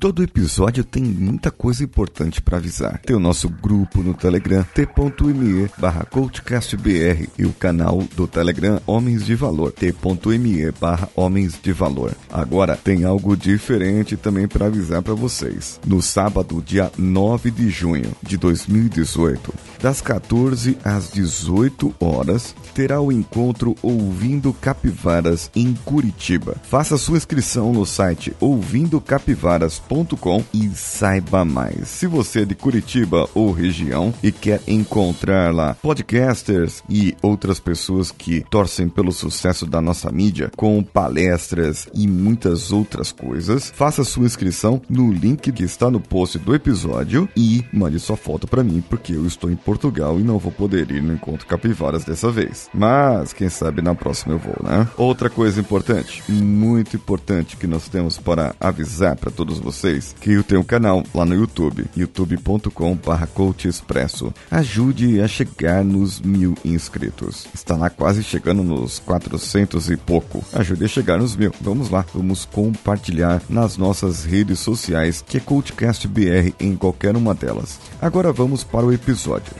[0.00, 2.98] todo episódio tem muita coisa importante para avisar.
[3.04, 9.26] Tem o nosso grupo no Telegram, t.me barra coachcastbr e o canal do Telegram Homens
[9.26, 12.14] de Valor, t.me barra Homens de Valor.
[12.32, 15.78] Agora tem algo diferente também para avisar para vocês.
[15.86, 23.10] No sábado, dia 9 de junho de 2018, das 14 às 18 horas, terá o
[23.10, 26.56] encontro Ouvindo Capivaras em Curitiba.
[26.62, 31.88] Faça sua inscrição no site ouvindocapivaras.com e saiba mais.
[31.88, 38.10] Se você é de Curitiba ou região e quer encontrar lá podcasters e outras pessoas
[38.10, 44.26] que torcem pelo sucesso da nossa mídia, com palestras e muitas outras coisas, faça sua
[44.26, 48.82] inscrição no link que está no post do episódio e mande sua foto para mim,
[48.88, 52.68] porque eu estou em Portugal e não vou poder ir no encontro Capivaras dessa vez.
[52.74, 54.88] Mas quem sabe na próxima eu vou, né?
[54.96, 60.42] Outra coisa importante, muito importante que nós temos para avisar para todos vocês, que eu
[60.42, 64.34] tenho um canal lá no YouTube, youtube.com/coachexpresso.
[64.50, 67.46] Ajude a chegar nos mil inscritos.
[67.54, 70.44] Está lá quase chegando nos 400 e pouco.
[70.52, 71.52] Ajude a chegar nos mil.
[71.60, 77.34] Vamos lá, vamos compartilhar nas nossas redes sociais, que é CoachCast BR em qualquer uma
[77.34, 77.78] delas.
[78.02, 79.59] Agora vamos para o episódio.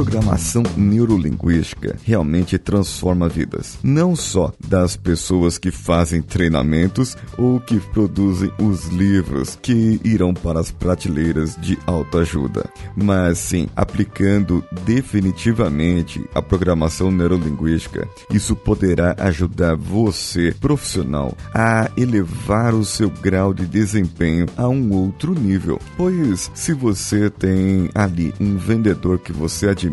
[0.00, 8.50] Programação neurolinguística realmente transforma vidas, não só das pessoas que fazem treinamentos ou que produzem
[8.58, 17.10] os livros que irão para as prateleiras de autoajuda, mas sim aplicando definitivamente a programação
[17.10, 18.08] neurolinguística.
[18.32, 25.34] Isso poderá ajudar você, profissional, a elevar o seu grau de desempenho a um outro
[25.34, 25.78] nível.
[25.94, 29.89] Pois se você tem ali um vendedor que você admira,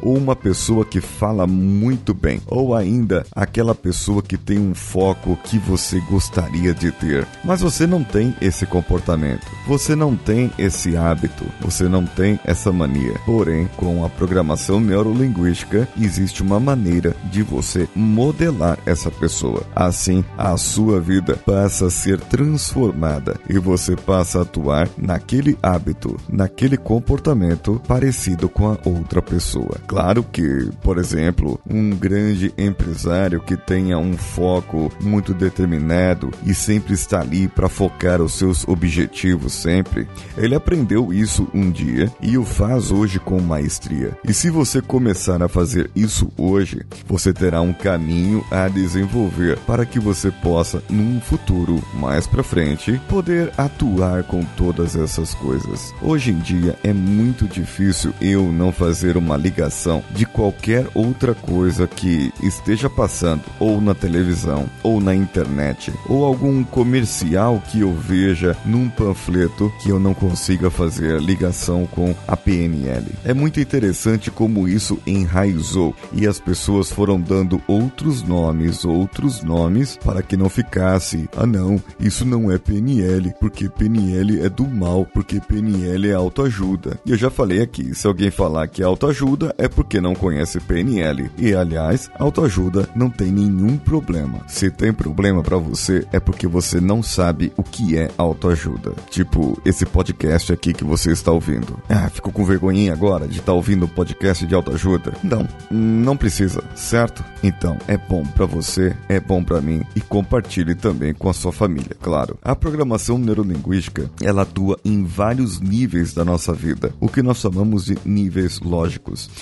[0.00, 5.38] ou uma pessoa que fala muito bem, ou ainda aquela pessoa que tem um foco
[5.44, 10.96] que você gostaria de ter, mas você não tem esse comportamento, você não tem esse
[10.96, 13.14] hábito, você não tem essa mania.
[13.24, 19.62] Porém, com a programação neurolinguística, existe uma maneira de você modelar essa pessoa.
[19.74, 26.16] Assim, a sua vida passa a ser transformada e você passa a atuar naquele hábito,
[26.28, 29.76] naquele comportamento parecido com a outra pessoa.
[29.86, 36.94] Claro que, por exemplo, um grande empresário que tenha um foco muito determinado e sempre
[36.94, 42.44] está ali para focar os seus objetivos sempre, ele aprendeu isso um dia e o
[42.44, 44.18] faz hoje com maestria.
[44.24, 49.86] E se você começar a fazer isso hoje, você terá um caminho a desenvolver para
[49.86, 55.94] que você possa, num futuro mais para frente, poder atuar com todas essas coisas.
[56.02, 61.86] Hoje em dia é muito difícil eu não fazer uma ligação de qualquer outra coisa
[61.86, 68.56] que esteja passando ou na televisão ou na internet ou algum comercial que eu veja
[68.64, 73.06] num panfleto que eu não consiga fazer ligação com a PNL.
[73.24, 79.96] É muito interessante como isso enraizou e as pessoas foram dando outros nomes, outros nomes
[79.96, 85.06] para que não ficasse, ah não, isso não é PNL, porque PNL é do mal,
[85.06, 86.98] porque PNL é autoajuda.
[87.04, 90.60] E eu já falei aqui, se alguém falar que é autoajuda é porque não conhece
[90.60, 91.30] PNL.
[91.38, 94.40] E aliás, autoajuda não tem nenhum problema.
[94.46, 98.92] Se tem problema para você é porque você não sabe o que é autoajuda.
[99.08, 101.78] Tipo esse podcast aqui que você está ouvindo.
[101.88, 105.14] Ah, ficou com vergonhinha agora de estar tá ouvindo podcast de autoajuda?
[105.24, 107.24] Não, não precisa, certo?
[107.42, 111.52] Então, é bom para você, é bom para mim e compartilhe também com a sua
[111.52, 112.36] família, claro.
[112.42, 117.86] A programação neurolinguística, ela atua em vários níveis da nossa vida, o que nós chamamos
[117.86, 118.89] de níveis lógicos.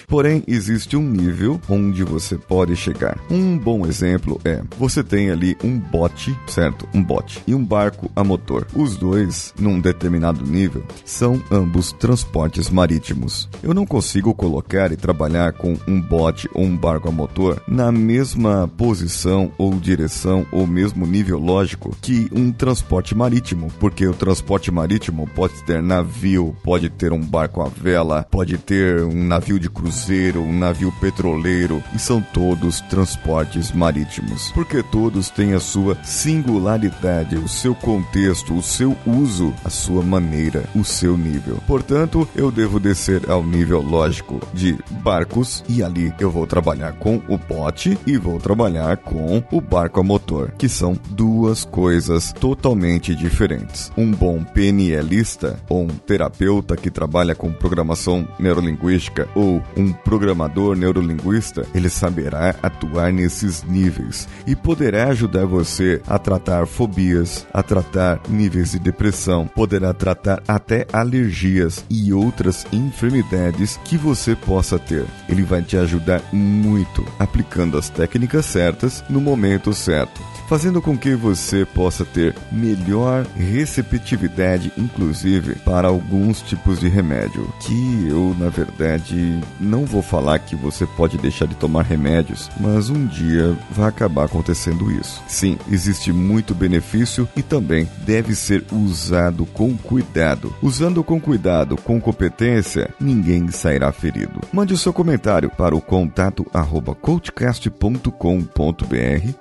[0.06, 3.18] Porém, existe um nível onde você pode chegar.
[3.30, 6.88] Um bom exemplo é: você tem ali um bote, certo?
[6.94, 8.66] Um bote e um barco a motor.
[8.74, 13.48] Os dois, num determinado nível, são ambos transportes marítimos.
[13.62, 17.90] Eu não consigo colocar e trabalhar com um bote ou um barco a motor na
[17.90, 24.70] mesma posição ou direção ou mesmo nível lógico que um transporte marítimo, porque o transporte
[24.70, 29.70] marítimo pode ter navio, pode ter um barco à vela, pode ter um navio de
[29.70, 37.36] cruzeiro, um navio petroleiro, e são todos transportes marítimos, porque todos têm a sua singularidade,
[37.36, 41.58] o seu contexto, o seu uso, a sua maneira, o seu nível.
[41.66, 47.22] Portanto, eu devo descer ao nível lógico de barcos e ali eu vou trabalhar com
[47.28, 53.14] o bote e vou trabalhar com o barco a motor, que são duas coisas totalmente
[53.14, 53.92] diferentes.
[53.96, 61.66] Um bom PNLista ou um terapeuta que trabalha com programação neurolinguística ou um programador neurolinguista,
[61.74, 68.72] ele saberá atuar nesses níveis e poderá ajudar você a tratar fobias, a tratar níveis
[68.72, 75.04] de depressão, poderá tratar até alergias e outras enfermidades que você possa ter.
[75.28, 81.14] Ele vai te ajudar muito aplicando as técnicas certas no momento certo fazendo com que
[81.14, 87.52] você possa ter melhor receptividade, inclusive para alguns tipos de remédio.
[87.60, 92.88] Que eu, na verdade, não vou falar que você pode deixar de tomar remédios, mas
[92.88, 95.22] um dia vai acabar acontecendo isso.
[95.28, 100.54] Sim, existe muito benefício e também deve ser usado com cuidado.
[100.62, 104.40] Usando com cuidado, com competência, ninguém sairá ferido.
[104.50, 108.08] Mande o seu comentário para o contato arroba coachcast.com.br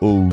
[0.02, 0.28] ou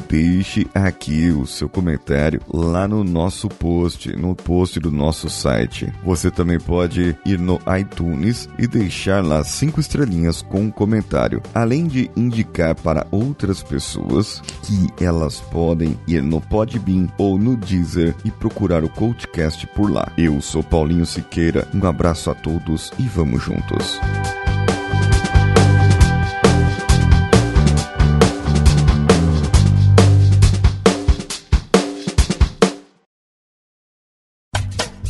[0.74, 5.92] aqui o seu comentário lá no nosso post, no post do nosso site.
[6.04, 11.86] Você também pode ir no iTunes e deixar lá cinco estrelinhas com um comentário, além
[11.86, 18.30] de indicar para outras pessoas que elas podem ir no Podbean ou no Deezer e
[18.30, 20.10] procurar o Coachcast por lá.
[20.16, 23.98] Eu sou Paulinho Siqueira, um abraço a todos e vamos juntos.